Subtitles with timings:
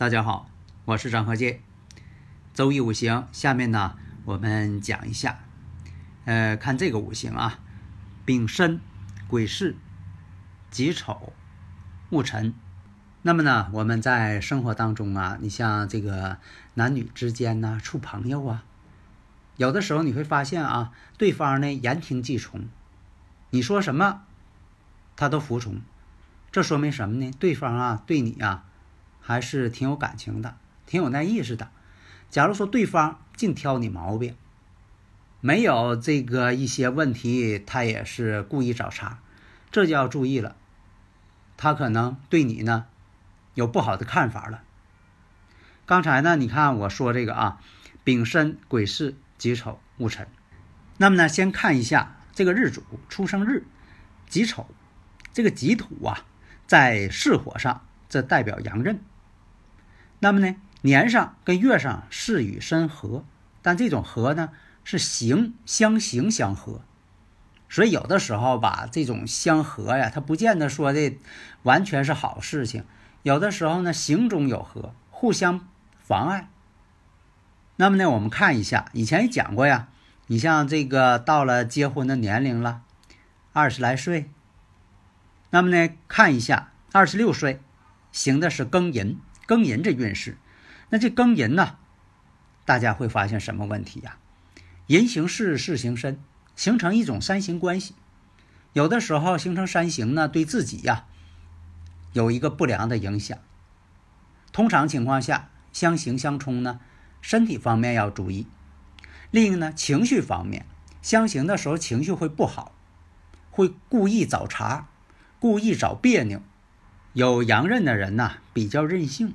[0.00, 0.48] 大家好，
[0.86, 1.60] 我是张和介。
[2.54, 5.40] 周易五行，下面呢我们讲一下，
[6.24, 7.58] 呃，看这个五行啊，
[8.24, 8.80] 丙申、
[9.28, 9.76] 癸巳、
[10.70, 11.34] 己丑、
[12.08, 12.54] 戊辰。
[13.20, 16.38] 那么呢，我们在生活当中啊，你像这个
[16.72, 18.64] 男女之间呢，处朋友啊，
[19.58, 22.66] 有的时候你会发现啊，对方呢言听计从，
[23.50, 24.22] 你说什么，
[25.14, 25.82] 他都服从。
[26.50, 27.30] 这说明什么呢？
[27.38, 28.64] 对方啊，对你啊。
[29.30, 31.70] 还是挺有感情的，挺有那意思的。
[32.30, 34.34] 假如说对方净挑你毛病，
[35.40, 39.18] 没有这个一些问题，他也是故意找茬，
[39.70, 40.56] 这就要注意了。
[41.56, 42.86] 他可能对你呢
[43.54, 44.64] 有不好的看法了。
[45.86, 47.60] 刚才呢，你看我说这个啊，
[48.02, 50.26] 丙申、癸巳、己丑、戊辰。
[50.96, 53.64] 那么呢，先看一下这个日主出生日
[54.28, 54.66] 己丑，
[55.32, 56.24] 这个己土啊，
[56.66, 58.98] 在巳火上，这代表阳刃。
[60.20, 63.24] 那么呢，年上跟月上是与申合，
[63.62, 64.50] 但这种合呢
[64.84, 66.82] 是形相形相合，
[67.68, 71.16] 所以有的时候吧，这种相合呀，它不见得说的
[71.62, 72.84] 完全是好事情。
[73.22, 75.66] 有的时候呢，形中有合，互相
[75.98, 76.48] 妨碍。
[77.76, 79.88] 那么呢，我们看一下，以前也讲过呀，
[80.26, 82.82] 你像这个到了结婚的年龄了，
[83.54, 84.30] 二十来岁，
[85.48, 87.60] 那么呢，看一下二十六岁，
[88.12, 89.18] 行的是庚寅。
[89.50, 90.38] 庚寅这运势，
[90.90, 91.78] 那这庚寅呢，
[92.64, 94.16] 大家会发现什么问题呀？
[94.86, 96.20] 寅行事，事行身，
[96.54, 97.96] 形成一种三行关系。
[98.74, 101.06] 有的时候形成三行呢，对自己呀
[102.12, 103.36] 有一个不良的影响。
[104.52, 106.78] 通常情况下，相形相冲呢，
[107.20, 108.46] 身体方面要注意。
[109.32, 110.64] 另一个呢，情绪方面，
[111.02, 112.70] 相刑的时候情绪会不好，
[113.50, 114.86] 会故意找茬，
[115.40, 116.40] 故意找别扭。
[117.12, 119.34] 有阳刃的人呐，比较任性。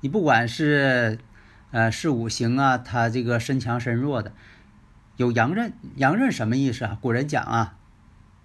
[0.00, 1.18] 你不管是，
[1.70, 4.34] 呃，是五行啊，他这个身强身弱的，
[5.16, 5.72] 有阳刃。
[5.96, 6.98] 阳刃什么意思啊？
[7.00, 7.78] 古人讲啊，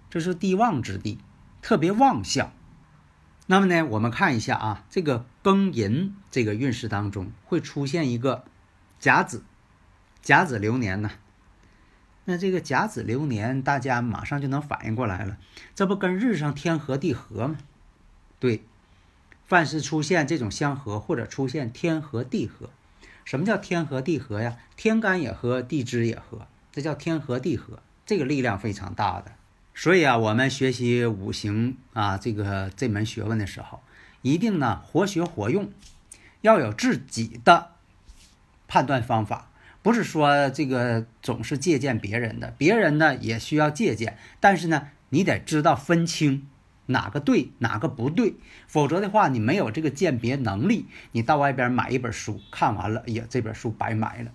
[0.08, 1.18] 这是地旺之地，
[1.60, 2.50] 特别旺相。
[3.46, 8.44] 那么呢，我们看一下啊，这个庚寅这个运势当中会出现一个
[8.98, 9.42] 甲子，
[10.22, 11.10] 甲子流年呢。
[12.24, 15.36] 那这个甲子流年，大家马上就能反应过来了，
[15.74, 17.56] 这不跟日上天合地合吗？
[18.40, 18.62] 对，
[19.46, 22.70] 凡是出现这种相合或者出现天合地合，
[23.24, 24.56] 什么叫天合地合呀？
[24.76, 29.32] 天干也合，地支也合，这叫天合地合，这个力量非常大的。
[29.74, 33.80] 所以啊，我们学习五行啊这个这门学问的时候，
[34.22, 35.70] 一定呢活学活用，
[36.40, 37.72] 要有自己的
[38.66, 39.50] 判断方法，
[39.82, 46.46] 不是说这个总是借鉴别人的，别人呢也需要借鉴，但是呢你得知道分清。
[46.90, 48.34] 哪个对，哪个不对？
[48.66, 54.30] 否则的话，你没有这个鉴别能力，你到外边买一本书，看完了，哎呀，这本书白买了，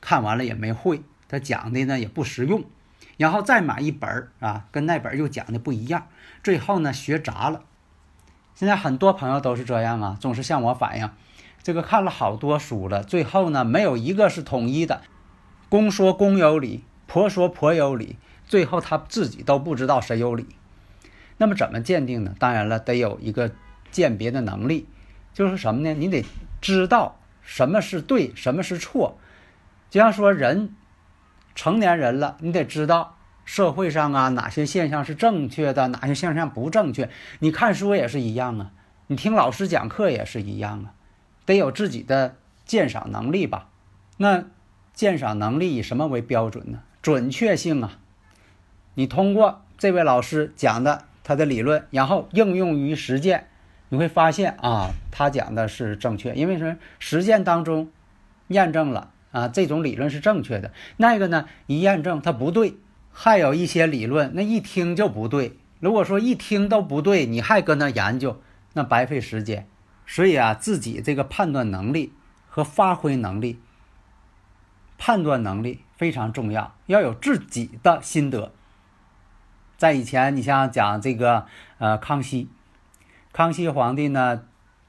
[0.00, 2.64] 看完了也没会，他讲的呢也不实用，
[3.16, 6.08] 然后再买一本啊，跟那本又讲的不一样，
[6.42, 7.62] 最后呢学杂了。
[8.56, 11.08] 现在很多朋友都是这样啊，总是向我反映，
[11.62, 15.02] 这个看了好多书了，最后呢没有一个是统一的，
[15.68, 18.16] 公说公有理，婆说婆有理，
[18.46, 20.48] 最后他自己都不知道谁有理。
[21.38, 22.34] 那么怎么鉴定呢？
[22.38, 23.52] 当然了，得有一个
[23.92, 24.88] 鉴别的能力，
[25.32, 25.94] 就是什么呢？
[25.94, 26.24] 你得
[26.60, 29.16] 知道什么是对，什么是错。
[29.88, 30.74] 就像说人
[31.54, 37.08] 成年人了，你得知道社会上啊哪些现象是正确的，哪些现象不正确。
[37.38, 38.72] 你看书也是一样啊，
[39.06, 40.92] 你听老师讲课也是一样啊，
[41.46, 42.34] 得有自己的
[42.66, 43.68] 鉴赏能力吧？
[44.16, 44.44] 那
[44.92, 46.80] 鉴赏能力以什么为标准呢？
[47.00, 47.98] 准确性啊！
[48.94, 51.04] 你通过这位老师讲的。
[51.28, 53.48] 他的理论，然后应用于实践，
[53.90, 57.90] 你会发现啊，他讲的是正确，因为说实践当中
[58.46, 60.72] 验证了啊，这种理论是正确的。
[60.96, 62.76] 那个呢，一验证它不对，
[63.12, 65.58] 还有一些理论那一听就不对。
[65.80, 68.40] 如果说一听都不对，你还搁那研究，
[68.72, 69.68] 那白费时间。
[70.06, 72.14] 所以啊，自己这个判断能力
[72.48, 73.60] 和发挥能力
[74.96, 78.50] 判断能力非常重要，要有自己的心得。
[79.78, 81.46] 在以前，你像讲这个
[81.78, 82.50] 呃康熙，
[83.32, 84.42] 康熙皇帝呢，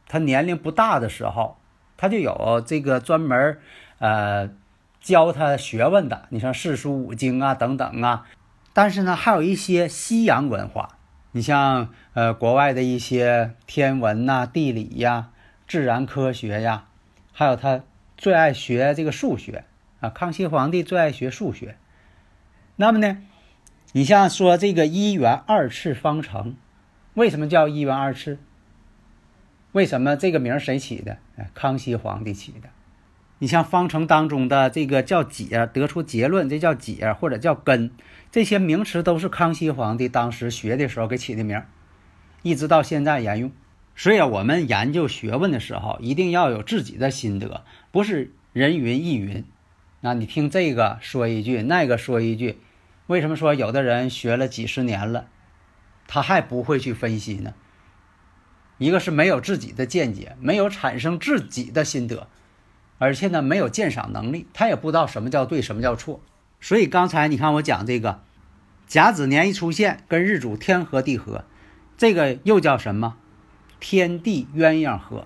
[0.07, 1.57] 他年龄不大的时候，
[1.95, 3.59] 他就有这个专门
[4.00, 4.50] 呃
[5.00, 8.25] 教他学问的，你像四书五经啊等等啊。
[8.74, 10.97] 但是呢，还有一些西洋文化，
[11.33, 15.30] 你像呃国外的一些天文呐、地理呀、
[15.68, 16.85] 自然科学呀，
[17.31, 17.83] 还有他
[18.18, 19.65] 最爱学这个数学
[20.00, 20.09] 啊。
[20.09, 21.77] 康熙皇帝最爱学数学，
[22.75, 23.19] 那么呢？
[23.91, 26.56] 你像说这个一元二次方程，
[27.15, 28.38] 为什么叫一元二次？
[29.71, 31.18] 为什么这个名谁起的？
[31.56, 32.69] 康熙皇帝起的。
[33.39, 37.89] 你像方程当中的这个叫解，得出结论，这叫解或者叫根，
[38.31, 41.63] 这些名词都是康熙皇帝当时学的时候给起的名，
[42.44, 43.51] 一直到现在沿用。
[43.95, 49.44] 所以，我们研究学问的时候，一定要有自己的心得，不是人云亦云。
[50.01, 52.59] 那你听这个说一句，那个说一句。
[53.09, 55.29] 为什么说有的人学了几十年了，
[56.07, 57.56] 他还不会去分析呢？
[58.77, 62.27] 一个是没有自己的见解，没有产生自己的心得，
[63.00, 66.21] 而且呢没有鉴赏能力，他也不知道什么叫对，什么叫错。
[66.61, 68.21] 所以刚才你看我讲这个
[68.85, 71.45] 甲子年一出现，跟日主天合地合，
[71.97, 73.17] 这个又叫什么？
[73.79, 75.25] 天地鸳鸯合。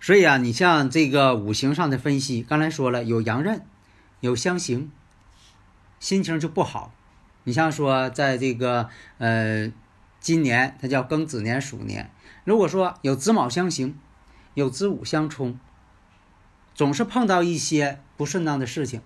[0.00, 3.66] 所以啊，你像这个五行上的分析，刚才说了有阳刃，
[4.20, 4.90] 有相刑。
[5.98, 6.92] 心情就不好，
[7.44, 8.88] 你像说在这个
[9.18, 9.72] 呃，
[10.20, 12.10] 今年它叫庚子年鼠年，
[12.44, 13.98] 如果说有子卯相刑，
[14.54, 15.58] 有子午相冲，
[16.74, 19.00] 总是碰到一些不顺当的事情，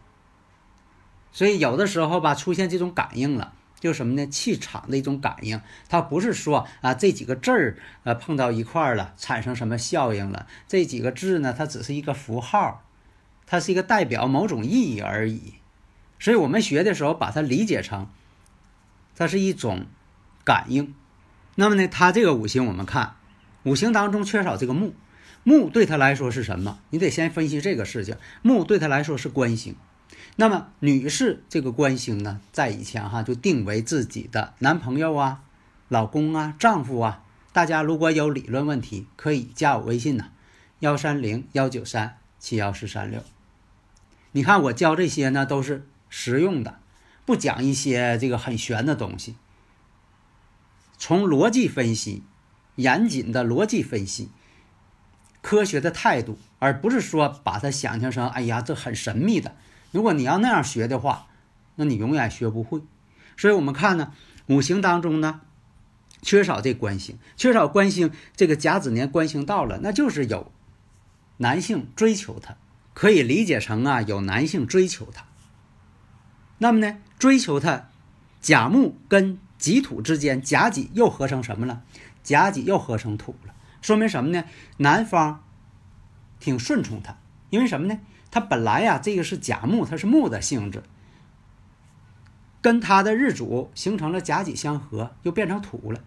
[1.31, 4.27] 所以有的时候吧，出现这种感应了，就什么呢？
[4.27, 10.47] 气场的一种感应，它不是说啊这几个字儿呃碰到一块儿了，产生什么效应了？
[10.67, 12.83] 这几个字呢，它只是一个符号，
[13.47, 15.55] 它是一个代表某种意义而已。
[16.21, 18.07] 所以我们学的时候，把它理解成，
[19.17, 19.87] 它是一种
[20.45, 20.95] 感应。
[21.55, 23.17] 那么呢，它这个五行，我们看
[23.65, 24.95] 五行当中缺少这个木，
[25.45, 26.79] 木对他来说是什么？
[26.91, 28.17] 你得先分析这个事情。
[28.43, 29.75] 木对他来说是官星。
[30.37, 35.43] 那么女士这个官星呢，在以前哈就定为自己的男朋友啊、
[35.89, 37.25] 老公啊、丈夫啊。
[37.53, 40.27] 大家如果有理论问题，可以加我微信呢，
[40.81, 43.23] 幺三零幺九三七幺四三六。
[44.33, 45.87] 你看我教这些呢，都是。
[46.11, 46.81] 实用的，
[47.25, 49.37] 不讲一些这个很玄的东西。
[50.99, 52.25] 从逻辑分析，
[52.75, 54.29] 严谨的逻辑分析，
[55.41, 59.57] 科学的态度，而不是说把它想象成哎呀这很神秘的。
[59.93, 61.29] 如果你要那样学的话，
[61.77, 62.83] 那你永远学不会。
[63.37, 64.13] 所以我们看呢，
[64.49, 65.41] 五行当中呢，
[66.21, 70.53] 缺少这官星，缺少官星，这个甲子年官星到了，那就是有
[71.39, 72.57] 男性追求他，
[72.93, 75.25] 可以理解成啊有男性追求他。
[76.63, 77.89] 那么呢，追求他，
[78.43, 81.83] 甲木跟己土之间，甲己又合成什么了？
[82.23, 84.45] 甲己又合成土了，说明什么呢？
[84.77, 85.43] 男方
[86.39, 87.17] 挺顺从他，
[87.49, 87.99] 因为什么呢？
[88.31, 90.83] 他本来呀，这个是甲木，它是木的性质，
[92.61, 96.01] 跟他的日主形成了甲己相合，又变成土了。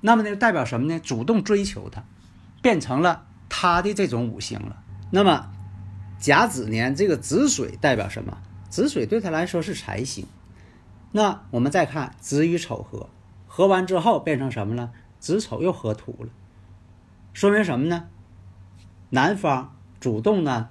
[0.00, 0.98] 那么呢，代表什么呢？
[0.98, 2.02] 主动追求他，
[2.62, 4.82] 变成了他的这种五行了。
[5.10, 5.52] 那么
[6.18, 8.38] 甲子年这个子水代表什么？
[8.72, 10.26] 子水对他来说是财星，
[11.10, 13.10] 那我们再看子与丑合，
[13.46, 14.92] 合完之后变成什么了？
[15.20, 16.30] 子丑又合土了，
[17.34, 18.08] 说明什么呢？
[19.10, 20.70] 男方主动呢，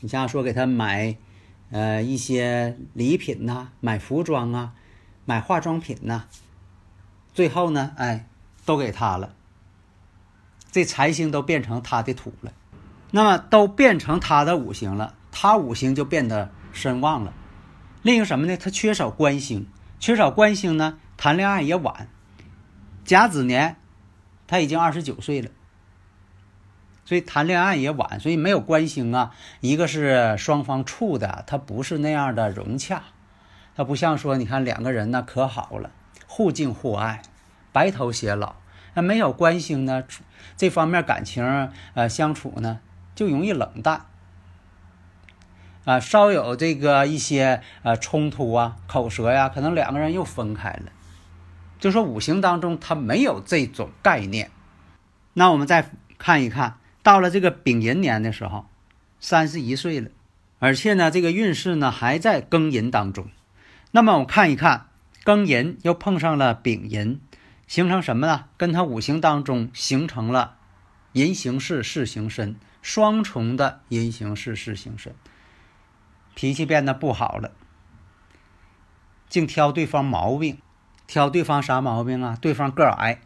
[0.00, 1.16] 你像说给他买，
[1.70, 4.74] 呃一些礼品呐，买服装啊，
[5.24, 6.26] 买化妆品呐，
[7.32, 8.28] 最后呢，哎，
[8.66, 9.34] 都给他了，
[10.70, 12.52] 这财星都变成他的土了，
[13.12, 16.52] 那么都变成他的五行了，他五行就变得。
[16.72, 17.32] 身旺了，
[18.02, 18.56] 另一个什么呢？
[18.56, 19.66] 他缺少官星，
[19.98, 22.08] 缺少官星呢，谈恋爱也晚。
[23.04, 23.76] 甲子年，
[24.46, 25.50] 他已经二十九岁了，
[27.04, 29.32] 所以谈恋爱也晚，所以没有官星啊。
[29.60, 33.02] 一个是双方处的，他不是那样的融洽，
[33.74, 35.90] 他不像说，你看两个人呢可好了，
[36.26, 37.22] 互敬互爱，
[37.72, 38.54] 白头偕老。
[38.94, 40.04] 那没有官星呢，
[40.56, 42.80] 这方面感情呃相处呢
[43.14, 44.06] 就容易冷淡。
[45.84, 50.92] 啊，稍有这个一些呃冲突啊，口舌呀，可能两个人又分开了。
[51.78, 54.50] 就说五行当中它没有这种概念。
[55.32, 58.66] 那我们再看一看，到了这个丙寅年的时候，
[59.18, 60.10] 三十一岁了，
[60.58, 63.28] 而且呢，这个运势呢还在庚寅当中。
[63.92, 64.88] 那么我看一看，
[65.24, 67.20] 庚寅又碰上了丙寅，
[67.66, 68.44] 形成什么呢？
[68.58, 70.56] 跟他五行当中形成了
[71.12, 75.14] 寅行巳，巳行申，双重的寅行巳，巳行申。
[76.40, 77.50] 脾气变得不好了，
[79.28, 80.56] 净挑对方毛病，
[81.06, 82.38] 挑对方啥毛病啊？
[82.40, 83.20] 对方个矮，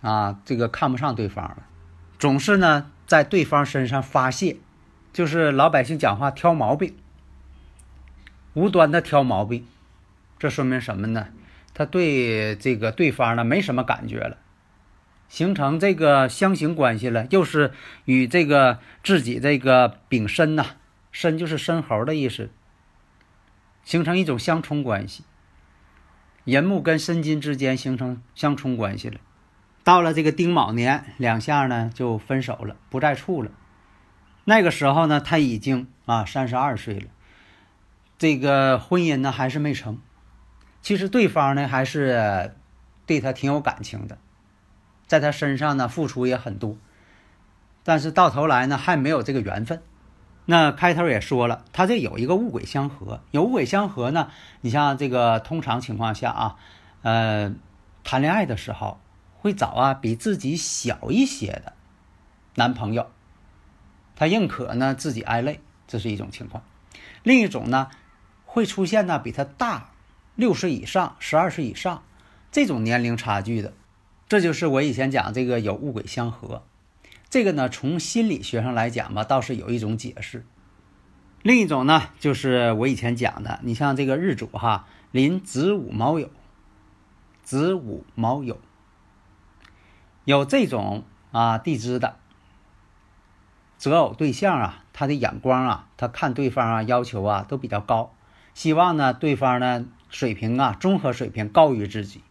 [0.00, 1.66] 啊，这个看不上对方了，
[2.18, 4.56] 总是呢在对方身上发泄，
[5.12, 6.96] 就是老百姓讲话挑毛病，
[8.54, 9.66] 无端的挑毛病，
[10.38, 11.26] 这说明什么呢？
[11.74, 14.38] 他对这个对方呢没什么感觉了，
[15.28, 17.74] 形成这个相形关系了，又是
[18.06, 20.64] 与这个自己这个丙申呐。
[21.16, 22.50] 申就是申猴的意思，
[23.84, 25.24] 形成一种相冲关系。
[26.44, 29.18] 寅木跟申金之间形成相冲关系了。
[29.82, 33.50] 到了这个丁卯年，两下呢就分手了，不再处了。
[34.44, 37.06] 那个时候呢，他已经啊三十二岁了，
[38.18, 39.98] 这个婚姻呢还是没成。
[40.82, 42.54] 其实对方呢还是
[43.06, 44.18] 对他挺有感情的，
[45.06, 46.76] 在他身上呢付出也很多，
[47.82, 49.82] 但是到头来呢还没有这个缘分。
[50.48, 54.30] 那开头也说了，他这有一个物鬼相合，有物鬼相合呢。
[54.60, 56.56] 你像这个通常情况下啊，
[57.02, 57.52] 呃，
[58.04, 59.00] 谈恋爱的时候
[59.34, 61.72] 会找啊比自己小一些的
[62.54, 63.10] 男朋友，
[64.14, 66.62] 他宁可呢自己挨累，这是一种情况。
[67.24, 67.88] 另一种呢，
[68.44, 69.90] 会出现呢比他大
[70.36, 72.04] 六岁以上、十二岁以上
[72.52, 73.72] 这种年龄差距的，
[74.28, 76.62] 这就是我以前讲这个有物鬼相合。
[77.28, 80.46] 这个呢，从心理学上来讲吧，倒是有一种解释。
[81.42, 86.28] 另一种呢，就是我以前讲的，你像这个日主哈，临子午卯酉，
[87.42, 88.56] 子午卯酉，
[90.24, 92.16] 有这种啊地支的
[93.76, 98.14] 择偶对象啊，他的眼光啊，他看对方啊，要求啊都比较高，
[98.54, 102.22] 希望呢对方呢水平啊，综合水平高于自己，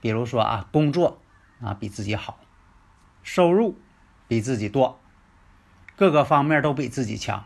[0.00, 1.20] 比如说啊，工作
[1.60, 2.38] 啊比自己好，
[3.22, 3.76] 收入。
[4.26, 4.98] 比自己多，
[5.96, 7.44] 各个方面都比自己强。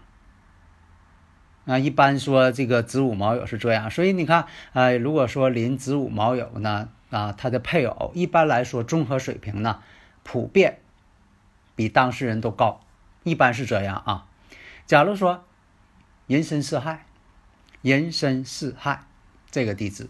[1.66, 9.82] 啊，一般说这个子午卯酉是这样，所以你看，呃，如果说临子午卯酉呢，啊，他的配偶一般来说综合水平呢，
[10.23, 10.78] 普遍
[11.76, 12.80] 比当事人都高，
[13.23, 14.26] 一般是这样啊。
[14.87, 15.44] 假如说
[16.26, 17.04] 寅申巳亥，
[17.82, 19.04] 寅申巳亥
[19.50, 20.08] 这个地支，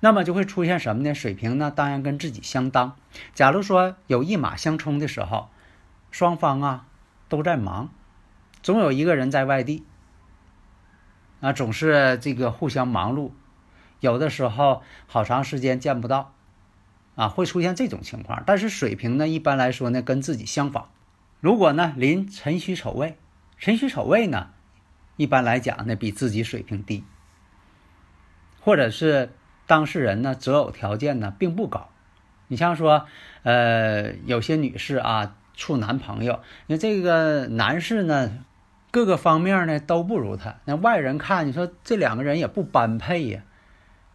[0.00, 1.14] 那么就会出现什么呢？
[1.14, 2.96] 水平呢，当然跟自己相当。
[3.34, 5.50] 假如说有一马相冲的时候。
[6.16, 6.86] 双方啊
[7.28, 7.90] 都在忙，
[8.62, 9.84] 总有一个人在外地
[11.42, 13.32] 啊，总是这个互相忙碌，
[14.00, 16.32] 有的时候好长时间见不到
[17.16, 18.42] 啊，会出现这种情况。
[18.46, 20.88] 但是水平呢，一般来说呢跟自己相仿。
[21.40, 23.18] 如果呢临辰戌丑未，
[23.58, 24.48] 辰戌丑未呢，
[25.18, 27.04] 一般来讲呢比自己水平低，
[28.62, 29.34] 或者是
[29.66, 31.90] 当事人呢择偶条件呢并不高。
[32.48, 33.04] 你像说
[33.42, 35.36] 呃有些女士啊。
[35.56, 38.44] 处男朋友，那这个男士呢，
[38.90, 40.56] 各个方面呢都不如他。
[40.66, 43.42] 那外人看，你说这两个人也不般配呀。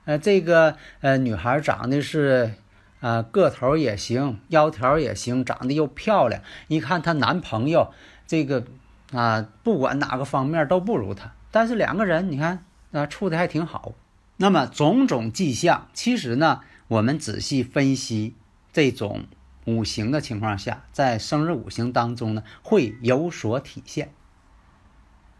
[0.05, 2.53] 呃，这个呃女孩长得是，
[3.01, 6.41] 呃个头也行，腰条也行，长得又漂亮。
[6.67, 7.91] 一看她男朋友，
[8.27, 8.63] 这个
[9.11, 11.33] 啊，不管哪个方面都不如她。
[11.49, 13.93] 但是两个人，你看啊，处的还挺好。
[14.37, 18.35] 那么种种迹象，其实呢，我们仔细分析
[18.71, 19.25] 这种。
[19.65, 24.11] 五行的情况下，在生日五行当中呢，会有所体现。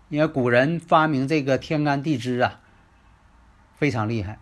[0.10, 2.60] 因为古人发明这个天干地支啊，
[3.76, 4.40] 非常厉害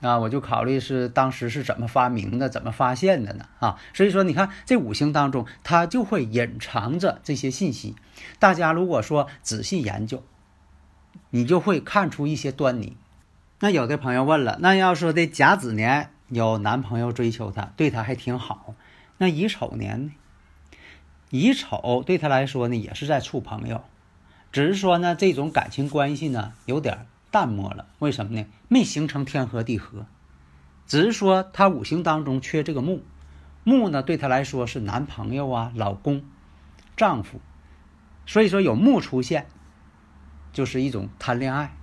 [0.00, 0.18] 啊！
[0.18, 3.46] 我就考虑是当时是怎么发明的，怎么发现的呢？
[3.60, 7.94] 啊，所以说你看这五行当中，它就会隐藏着这些信息。
[8.38, 10.24] 大家如果说仔细研究，
[11.30, 12.96] 你就会看出一些端倪。
[13.60, 16.10] 那有的朋友问了，那要说的甲子年。
[16.28, 18.74] 有男朋友追求她，对她还挺好。
[19.16, 20.12] 那乙丑年呢？
[21.30, 23.84] 乙丑对她来说呢，也是在处朋友，
[24.52, 27.86] 只是说呢，这种感情关系呢有点淡漠了。
[27.98, 28.46] 为什么呢？
[28.68, 30.06] 没形成天合地合，
[30.86, 33.02] 只是说她五行当中缺这个木，
[33.64, 36.22] 木呢对她来说是男朋友啊、老公、
[36.96, 37.40] 丈夫，
[38.26, 39.46] 所以说有木出现，
[40.52, 41.74] 就是一种谈恋爱，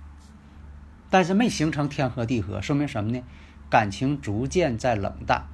[1.10, 3.22] 但是没形成天合地合，说明什么呢？
[3.68, 5.46] 感情逐渐在冷淡。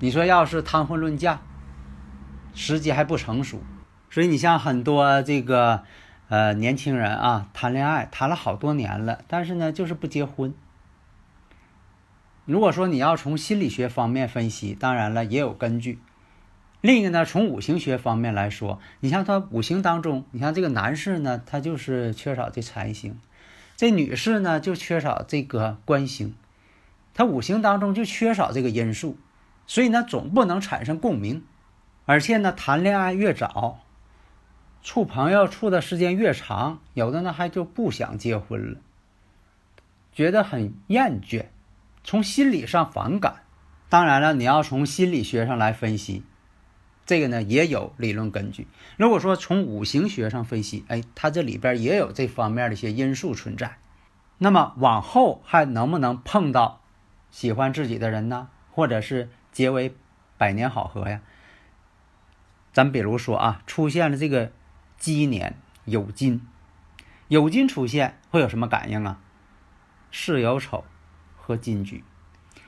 [0.00, 1.40] 你说要是谈婚论嫁，
[2.54, 3.62] 时机还不成熟，
[4.10, 5.84] 所以你像很多这个
[6.28, 10.52] 呃年轻人啊，谈恋爱谈了好多年了，但是呢就是不结婚。
[12.44, 15.98] 如果说你要从心理学方面分析，当然了也有根据。
[16.82, 23.12] 另一个呢，从五行学方面来说，你像他五行当中，你像这个男士呢，他就是缺少这财星；
[23.74, 26.34] 这女士呢就缺少这个官星。
[27.14, 29.16] 他五行当中就缺少这个因素，
[29.66, 31.44] 所以呢总不能产生共鸣，
[32.04, 33.80] 而且呢谈恋爱越早，
[34.82, 38.80] 处朋友处的时间越长，有的呢还就不想结婚了，
[40.12, 41.46] 觉得很厌倦，
[42.02, 43.42] 从心理上反感。
[43.88, 46.24] 当然了，你要从心理学上来分析，
[47.06, 48.66] 这个呢也有理论根据。
[48.96, 53.76] 如果说从五行学上分析，哎，它这里边也有这方面的一些因素存在。
[54.38, 56.80] 那么往后还能不能碰到
[57.34, 58.48] 喜欢自己的人呢？
[58.70, 59.92] 或者是结为
[60.38, 61.20] 百年好合呀？
[62.72, 64.52] 咱比如说啊，出现了这个
[64.98, 66.46] 鸡年酉金，
[67.30, 69.18] 酉金出现会有什么感应啊？
[70.12, 70.84] 巳酉丑
[71.36, 72.04] 和金局，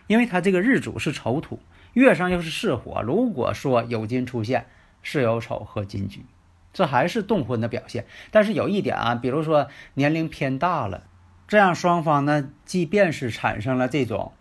[0.08, 1.60] 因为它这个日主是丑土，
[1.92, 3.00] 月上又是巳火。
[3.02, 4.66] 如果说酉金出现
[5.00, 6.26] 巳酉丑和金局，
[6.72, 8.04] 这还是动婚的表现。
[8.32, 11.04] 但是有一点啊，比如说年龄偏大了，
[11.46, 14.32] 这样双方呢，即便是产生了这种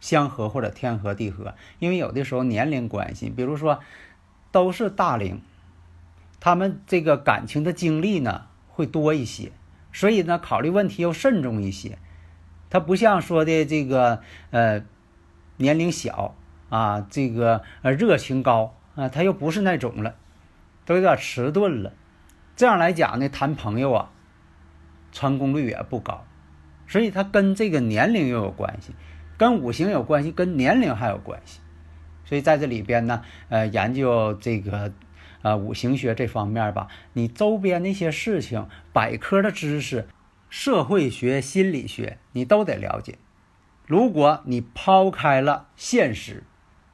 [0.00, 3.80] 相合或者天合地合，因为有的时候年龄关系，比如说。
[4.52, 5.42] 都是大龄，
[6.40, 9.52] 他们这个感情的经历呢会多一些，
[9.92, 11.98] 所以呢考虑问题要慎重一些。
[12.68, 14.82] 他不像说的这个呃
[15.56, 16.34] 年龄小
[16.68, 20.16] 啊，这个呃热情高啊，他又不是那种了，
[20.84, 21.92] 都有点迟钝了。
[22.56, 24.10] 这样来讲呢，谈朋友啊，
[25.12, 26.26] 成功率也不高。
[26.88, 28.96] 所以他跟这个年龄又有关系，
[29.40, 31.60] 跟五行有关系，跟年龄还有关系。
[32.26, 34.92] 所以在这里边呢，呃，研究这个，
[35.40, 40.06] 呃，五行学这方面吧，你周边那些事情、百科的知识、
[40.50, 43.16] 社会学、心理学，你都得了解。
[43.86, 46.44] 如果你抛开了现实，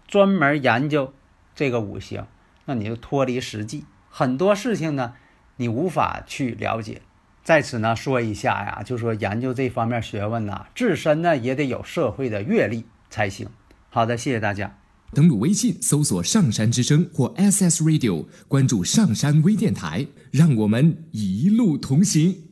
[0.06, 1.12] 专门研究
[1.56, 2.28] 这个五行，
[2.66, 5.14] 那你就脱离实际，很多事情呢，
[5.56, 7.02] 你无法去了解。
[7.46, 13.46] 在此呢，说一下呀，就说研究这方面学问呐，自身呢也得有社会的阅历才行。
[13.88, 14.76] 好的，谢谢大家。
[15.12, 22.45] 登录微信搜索“上山之声”或 “SS Radio”，关注上山微电台，让我们一路同行。